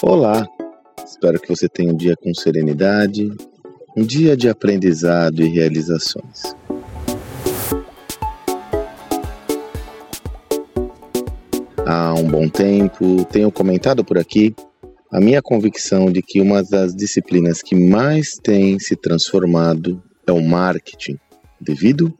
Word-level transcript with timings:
Olá, 0.00 0.46
espero 1.04 1.40
que 1.40 1.48
você 1.48 1.68
tenha 1.68 1.92
um 1.92 1.96
dia 1.96 2.14
com 2.14 2.32
serenidade, 2.32 3.28
um 3.96 4.04
dia 4.04 4.36
de 4.36 4.48
aprendizado 4.48 5.42
e 5.42 5.48
realizações. 5.48 6.54
Há 11.84 12.14
um 12.14 12.28
bom 12.28 12.48
tempo, 12.48 13.24
tenho 13.24 13.50
comentado 13.50 14.04
por 14.04 14.18
aqui 14.18 14.54
a 15.10 15.18
minha 15.18 15.42
convicção 15.42 16.12
de 16.12 16.22
que 16.22 16.40
uma 16.40 16.62
das 16.62 16.94
disciplinas 16.94 17.60
que 17.60 17.74
mais 17.74 18.34
tem 18.40 18.78
se 18.78 18.94
transformado 18.94 20.00
é 20.24 20.30
o 20.30 20.40
marketing, 20.40 21.18
devido 21.60 22.14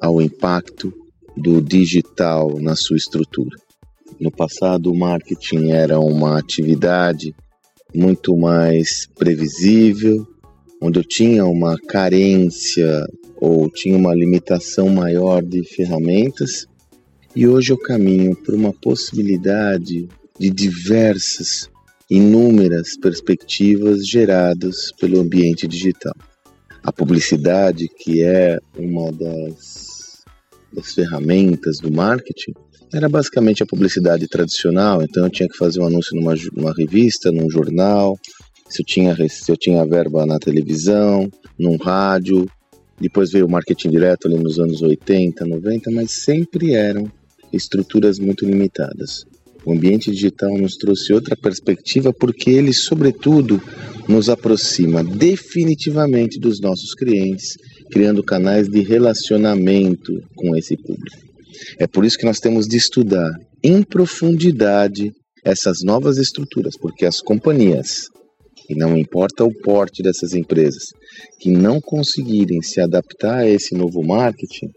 ao 0.00 0.22
impacto 0.22 0.94
do 1.36 1.60
digital 1.60 2.58
na 2.58 2.74
sua 2.74 2.96
estrutura. 2.96 3.67
No 4.20 4.32
passado, 4.32 4.90
o 4.90 4.98
marketing 4.98 5.70
era 5.70 6.00
uma 6.00 6.38
atividade 6.38 7.34
muito 7.94 8.36
mais 8.36 9.06
previsível, 9.16 10.26
onde 10.82 10.98
eu 10.98 11.04
tinha 11.04 11.44
uma 11.46 11.76
carência 11.86 13.06
ou 13.36 13.70
tinha 13.70 13.96
uma 13.96 14.14
limitação 14.14 14.88
maior 14.88 15.40
de 15.40 15.62
ferramentas, 15.64 16.66
e 17.34 17.46
hoje 17.46 17.72
eu 17.72 17.78
caminho 17.78 18.34
por 18.34 18.54
uma 18.54 18.72
possibilidade 18.72 20.08
de 20.38 20.50
diversas, 20.50 21.70
inúmeras 22.10 22.96
perspectivas 22.96 24.04
geradas 24.04 24.90
pelo 24.98 25.20
ambiente 25.20 25.68
digital. 25.68 26.14
A 26.82 26.92
publicidade, 26.92 27.88
que 27.88 28.24
é 28.24 28.58
uma 28.76 29.12
das, 29.12 30.24
das 30.72 30.94
ferramentas 30.94 31.78
do 31.78 31.92
marketing, 31.92 32.54
era 32.92 33.08
basicamente 33.08 33.62
a 33.62 33.66
publicidade 33.66 34.26
tradicional, 34.28 35.02
então 35.02 35.24
eu 35.24 35.30
tinha 35.30 35.48
que 35.48 35.56
fazer 35.56 35.80
um 35.80 35.86
anúncio 35.86 36.16
numa, 36.16 36.34
numa 36.54 36.72
revista, 36.72 37.30
num 37.30 37.50
jornal, 37.50 38.18
se 38.68 38.82
eu, 38.82 38.86
tinha, 38.86 39.16
se 39.28 39.50
eu 39.50 39.56
tinha 39.56 39.84
verba 39.86 40.26
na 40.26 40.38
televisão, 40.38 41.30
num 41.58 41.76
rádio, 41.76 42.46
depois 43.00 43.30
veio 43.30 43.46
o 43.46 43.50
marketing 43.50 43.90
direto 43.90 44.26
ali 44.26 44.36
nos 44.36 44.58
anos 44.58 44.82
80, 44.82 45.44
90, 45.46 45.90
mas 45.90 46.10
sempre 46.10 46.74
eram 46.74 47.10
estruturas 47.52 48.18
muito 48.18 48.44
limitadas. 48.44 49.24
O 49.64 49.72
ambiente 49.72 50.10
digital 50.10 50.56
nos 50.56 50.76
trouxe 50.76 51.12
outra 51.12 51.36
perspectiva 51.36 52.12
porque 52.12 52.50
ele, 52.50 52.72
sobretudo, 52.72 53.60
nos 54.08 54.28
aproxima 54.28 55.04
definitivamente 55.04 56.38
dos 56.38 56.60
nossos 56.60 56.94
clientes, 56.94 57.56
criando 57.90 58.22
canais 58.22 58.68
de 58.68 58.80
relacionamento 58.80 60.12
com 60.34 60.56
esse 60.56 60.76
público. 60.76 61.27
É 61.78 61.86
por 61.86 62.04
isso 62.04 62.18
que 62.18 62.26
nós 62.26 62.38
temos 62.38 62.66
de 62.66 62.76
estudar 62.76 63.30
em 63.62 63.82
profundidade 63.82 65.12
essas 65.44 65.78
novas 65.82 66.18
estruturas, 66.18 66.74
porque 66.78 67.06
as 67.06 67.20
companhias, 67.20 68.06
e 68.68 68.74
não 68.74 68.96
importa 68.96 69.44
o 69.44 69.52
porte 69.62 70.02
dessas 70.02 70.34
empresas, 70.34 70.84
que 71.40 71.50
não 71.50 71.80
conseguirem 71.80 72.60
se 72.62 72.80
adaptar 72.80 73.38
a 73.38 73.48
esse 73.48 73.74
novo 73.74 74.02
marketing, 74.02 74.68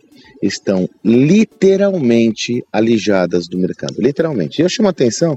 estão 0.42 0.88
literalmente 1.04 2.64
alijadas 2.72 3.48
do 3.48 3.58
mercado. 3.58 3.96
Literalmente. 4.00 4.60
E 4.60 4.64
eu 4.64 4.70
chamo 4.70 4.88
a 4.88 4.92
atenção 4.92 5.36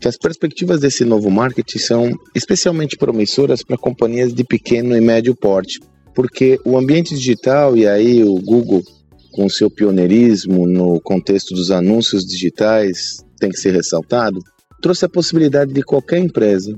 que 0.00 0.08
as 0.08 0.18
perspectivas 0.18 0.80
desse 0.80 1.04
novo 1.04 1.30
marketing 1.30 1.78
são 1.78 2.10
especialmente 2.34 2.96
promissoras 2.96 3.62
para 3.62 3.78
companhias 3.78 4.34
de 4.34 4.44
pequeno 4.44 4.96
e 4.96 5.00
médio 5.00 5.34
porte, 5.34 5.80
porque 6.14 6.58
o 6.64 6.76
ambiente 6.76 7.14
digital, 7.14 7.76
e 7.76 7.86
aí 7.86 8.22
o 8.22 8.34
Google 8.40 8.82
com 9.34 9.48
seu 9.48 9.68
pioneirismo 9.68 10.64
no 10.64 11.00
contexto 11.00 11.54
dos 11.54 11.72
anúncios 11.72 12.24
digitais, 12.24 13.16
tem 13.40 13.50
que 13.50 13.58
ser 13.58 13.72
ressaltado, 13.72 14.38
trouxe 14.80 15.04
a 15.06 15.08
possibilidade 15.08 15.72
de 15.72 15.82
qualquer 15.82 16.18
empresa 16.18 16.72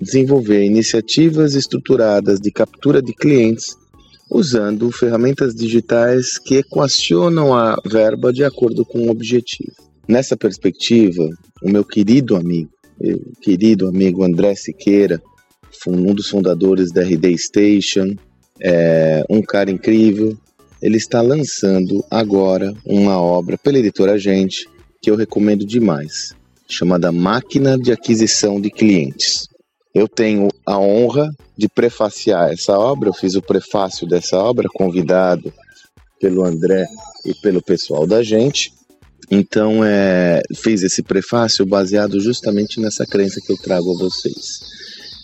desenvolver 0.00 0.64
iniciativas 0.64 1.54
estruturadas 1.54 2.38
de 2.38 2.52
captura 2.52 3.02
de 3.02 3.12
clientes 3.12 3.74
usando 4.30 4.90
ferramentas 4.92 5.52
digitais 5.52 6.38
que 6.38 6.56
equacionam 6.56 7.52
a 7.52 7.76
verba 7.84 8.32
de 8.32 8.44
acordo 8.44 8.84
com 8.84 9.06
o 9.06 9.10
objetivo. 9.10 9.72
Nessa 10.06 10.36
perspectiva, 10.36 11.28
o 11.60 11.68
meu 11.68 11.84
querido 11.84 12.36
amigo, 12.36 12.70
meu 13.00 13.20
querido 13.42 13.88
amigo 13.88 14.22
André 14.22 14.54
Siqueira, 14.54 15.20
um 15.88 16.14
dos 16.14 16.28
fundadores 16.28 16.92
da 16.92 17.02
RD 17.02 17.36
Station, 17.36 18.14
é 18.60 19.24
um 19.28 19.42
cara 19.42 19.70
incrível, 19.70 20.36
ele 20.80 20.96
está 20.96 21.20
lançando 21.20 22.04
agora 22.10 22.74
uma 22.84 23.20
obra 23.20 23.56
pela 23.56 23.78
editora 23.78 24.18
Gente 24.18 24.68
que 25.00 25.10
eu 25.10 25.16
recomendo 25.16 25.64
demais, 25.64 26.34
chamada 26.68 27.12
Máquina 27.12 27.78
de 27.78 27.92
Aquisição 27.92 28.60
de 28.60 28.70
Clientes. 28.70 29.48
Eu 29.94 30.06
tenho 30.06 30.48
a 30.66 30.78
honra 30.78 31.30
de 31.56 31.68
prefaciar 31.68 32.52
essa 32.52 32.78
obra, 32.78 33.08
eu 33.08 33.14
fiz 33.14 33.34
o 33.34 33.42
prefácio 33.42 34.06
dessa 34.06 34.36
obra, 34.36 34.68
convidado 34.74 35.52
pelo 36.20 36.44
André 36.44 36.86
e 37.24 37.32
pelo 37.34 37.62
pessoal 37.62 38.06
da 38.06 38.22
gente. 38.22 38.72
Então, 39.30 39.84
é, 39.84 40.42
fiz 40.54 40.82
esse 40.82 41.02
prefácio 41.02 41.64
baseado 41.64 42.20
justamente 42.20 42.80
nessa 42.80 43.06
crença 43.06 43.40
que 43.40 43.52
eu 43.52 43.56
trago 43.56 43.92
a 43.92 43.98
vocês. 43.98 44.60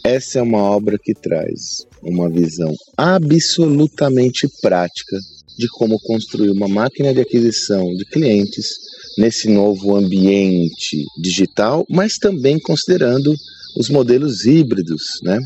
Essa 0.05 0.41
é 0.41 0.43
uma 0.43 0.59
obra 0.59 0.99
que 0.99 1.15
traz 1.15 1.87
uma 2.03 2.29
visão 2.29 2.75
absolutamente 2.97 4.49
prática 4.61 5.17
de 5.59 5.69
como 5.69 5.99
construir 6.01 6.51
uma 6.51 6.69
máquina 6.69 7.13
de 7.13 7.21
aquisição 7.21 7.95
de 7.95 8.05
clientes 8.05 8.67
nesse 9.19 9.49
novo 9.49 9.97
ambiente 9.97 11.05
digital, 11.21 11.85
mas 11.89 12.17
também 12.17 12.59
considerando 12.59 13.35
os 13.77 13.89
modelos 13.89 14.45
híbridos, 14.45 15.03
né? 15.23 15.39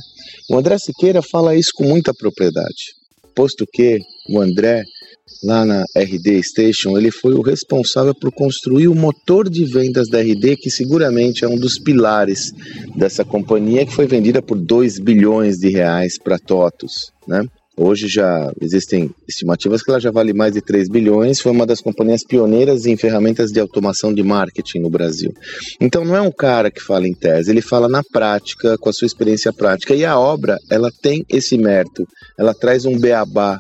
O 0.51 0.57
André 0.57 0.79
Siqueira 0.79 1.23
fala 1.23 1.57
isso 1.57 1.71
com 1.75 1.85
muita 1.85 2.13
propriedade, 2.15 2.95
posto 3.35 3.67
que 3.73 3.99
o 4.29 4.41
André 4.41 4.83
lá 5.43 5.65
na 5.65 5.85
RD 5.97 6.43
Station, 6.43 6.97
ele 6.97 7.11
foi 7.11 7.35
o 7.35 7.43
responsável 7.43 8.15
por 8.15 8.33
construir 8.33 8.89
o 8.89 8.95
motor 8.95 9.51
de 9.51 9.65
vendas 9.65 10.09
da 10.09 10.21
RD, 10.21 10.57
que 10.57 10.71
seguramente 10.71 11.45
é 11.45 11.49
um 11.49 11.57
dos 11.57 11.79
pilares 11.79 12.53
dessa 12.97 13.25
companhia, 13.25 13.85
que 13.85 13.93
foi 13.93 14.07
vendida 14.07 14.41
por 14.41 14.57
2 14.59 14.99
bilhões 14.99 15.57
de 15.57 15.69
reais 15.69 16.19
para 16.19 16.39
TOTUS, 16.39 17.13
né? 17.27 17.45
Hoje 17.79 18.09
já 18.09 18.51
existem 18.59 19.11
estimativas 19.29 19.83
que 19.83 19.91
ela 19.91 20.01
já 20.01 20.11
vale 20.11 20.33
mais 20.33 20.55
de 20.55 20.63
3 20.63 20.89
bilhões, 20.89 21.41
foi 21.41 21.53
uma 21.53 21.67
das 21.67 21.81
companhias 21.81 22.25
pioneiras 22.25 22.87
em 22.87 22.97
ferramentas 22.97 23.53
de 23.53 23.61
automação 23.61 24.15
de 24.15 24.23
marketing 24.23 24.79
no 24.79 24.89
Brasil. 24.89 25.31
Então 25.79 26.03
não 26.03 26.17
é 26.17 26.21
um 26.23 26.33
cara 26.33 26.71
que 26.71 26.83
fala 26.83 27.07
em 27.07 27.13
tese, 27.13 27.51
ele 27.51 27.61
fala 27.61 27.87
na 27.87 28.03
prática, 28.03 28.79
com 28.79 28.89
a 28.89 28.93
sua 28.95 29.05
experiência 29.05 29.53
prática. 29.53 29.95
E 29.95 30.07
a 30.07 30.19
obra, 30.19 30.57
ela 30.71 30.91
tem 31.03 31.23
esse 31.29 31.59
mérito, 31.59 32.09
ela 32.39 32.55
traz 32.55 32.87
um 32.87 32.99
beabá, 32.99 33.59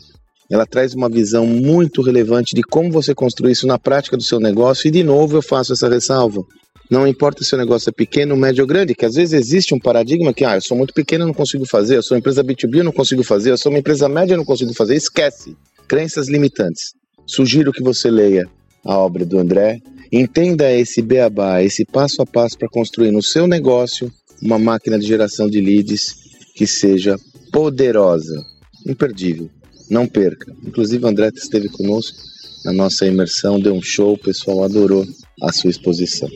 ela 0.51 0.65
traz 0.65 0.95
uma 0.95 1.11
visão 1.11 1.47
muito 1.47 2.01
relevante 2.01 2.55
de 2.55 2.63
como 2.63 2.91
você 2.91 3.15
construir 3.15 3.53
isso 3.53 3.67
na 3.67 3.79
prática 3.79 4.17
do 4.17 4.23
seu 4.23 4.41
negócio. 4.41 4.89
E 4.89 4.91
de 4.91 5.03
novo 5.03 5.37
eu 5.37 5.43
faço 5.43 5.75
essa 5.75 5.89
ressalva. 5.91 6.43
Não 6.91 7.07
importa 7.07 7.43
se 7.43 7.55
o 7.55 7.59
negócio 7.59 7.91
é 7.91 7.93
pequeno, 7.93 8.37
médio 8.37 8.63
ou 8.63 8.69
grande, 8.69 8.95
que 8.95 9.05
às 9.05 9.15
vezes 9.15 9.33
existe 9.33 9.75
um 9.75 9.79
paradigma 9.79 10.33
que, 10.33 10.45
ah, 10.45 10.57
eu 10.57 10.63
sou 10.63 10.77
muito 10.77 10.95
pequeno, 10.95 11.27
não 11.27 11.35
consigo 11.35 11.67
fazer, 11.67 11.97
eu 11.97 12.03
sou 12.03 12.15
uma 12.15 12.21
empresa 12.21 12.45
B2B, 12.45 12.79
eu 12.79 12.85
não 12.85 12.93
consigo 12.93 13.25
fazer, 13.25 13.51
eu 13.51 13.59
sou 13.59 13.73
uma 13.73 13.79
empresa 13.79 14.09
média, 14.09 14.37
não 14.37 14.45
consigo 14.45 14.73
fazer. 14.73 14.95
Esquece. 14.95 15.57
Crenças 15.89 16.29
limitantes. 16.29 16.95
Sugiro 17.27 17.73
que 17.73 17.83
você 17.83 18.11
leia 18.11 18.49
a 18.85 18.97
obra 18.99 19.25
do 19.25 19.39
André, 19.39 19.81
entenda 20.13 20.73
esse 20.73 21.03
beabá, 21.03 21.61
esse 21.61 21.85
passo 21.85 22.23
a 22.23 22.27
passo 22.27 22.57
para 22.57 22.69
construir 22.69 23.11
no 23.11 23.23
seu 23.23 23.49
negócio 23.49 24.13
uma 24.41 24.59
máquina 24.59 24.97
de 24.97 25.07
geração 25.07 25.49
de 25.49 25.61
leads 25.61 26.15
que 26.55 26.67
seja 26.67 27.19
poderosa, 27.51 28.45
imperdível. 28.87 29.51
Não 29.91 30.07
perca. 30.07 30.55
Inclusive, 30.65 31.05
o 31.05 31.09
André 31.09 31.31
esteve 31.35 31.69
conosco 31.69 32.17
na 32.65 32.73
nossa 32.73 33.07
imersão, 33.07 33.61
deu 33.61 33.75
um 33.75 33.83
show, 33.83 34.15
o 34.15 34.19
pessoal 34.19 34.65
adorou 34.65 35.05
a 35.43 35.53
sua 35.53 35.71
exposição. 35.71 36.29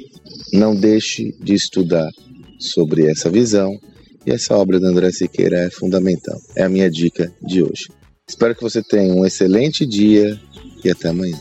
Não 0.52 0.74
deixe 0.74 1.32
de 1.40 1.54
estudar 1.54 2.10
sobre 2.58 3.10
essa 3.10 3.30
visão 3.30 3.78
e 4.26 4.32
essa 4.32 4.56
obra 4.56 4.78
do 4.78 4.86
André 4.86 5.10
Siqueira 5.10 5.58
é 5.60 5.70
fundamental. 5.70 6.38
É 6.56 6.64
a 6.64 6.68
minha 6.68 6.90
dica 6.90 7.32
de 7.42 7.62
hoje. 7.62 7.88
Espero 8.28 8.54
que 8.54 8.62
você 8.62 8.82
tenha 8.82 9.14
um 9.14 9.24
excelente 9.24 9.86
dia 9.86 10.38
e 10.84 10.90
até 10.90 11.08
amanhã. 11.08 11.38